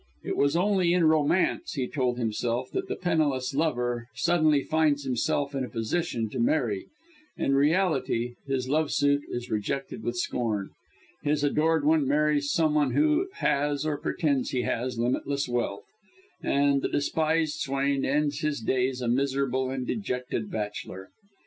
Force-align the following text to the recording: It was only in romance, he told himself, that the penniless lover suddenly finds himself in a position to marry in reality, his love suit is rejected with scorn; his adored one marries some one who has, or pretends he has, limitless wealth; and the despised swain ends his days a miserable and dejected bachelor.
It 0.23 0.35
was 0.35 0.55
only 0.55 0.93
in 0.93 1.03
romance, 1.03 1.73
he 1.73 1.87
told 1.87 2.17
himself, 2.17 2.71
that 2.71 2.87
the 2.87 2.95
penniless 2.95 3.53
lover 3.53 4.07
suddenly 4.15 4.63
finds 4.63 5.03
himself 5.03 5.53
in 5.53 5.63
a 5.63 5.69
position 5.69 6.27
to 6.31 6.39
marry 6.39 6.87
in 7.37 7.53
reality, 7.53 8.33
his 8.47 8.67
love 8.67 8.89
suit 8.91 9.21
is 9.29 9.51
rejected 9.51 10.01
with 10.01 10.17
scorn; 10.17 10.71
his 11.21 11.43
adored 11.43 11.85
one 11.85 12.07
marries 12.07 12.49
some 12.51 12.73
one 12.73 12.93
who 12.95 13.27
has, 13.33 13.85
or 13.85 13.95
pretends 13.99 14.49
he 14.49 14.63
has, 14.63 14.97
limitless 14.97 15.47
wealth; 15.47 15.85
and 16.41 16.81
the 16.81 16.89
despised 16.89 17.59
swain 17.59 18.03
ends 18.03 18.39
his 18.39 18.59
days 18.59 19.01
a 19.01 19.07
miserable 19.07 19.69
and 19.69 19.85
dejected 19.85 20.49
bachelor. 20.49 21.11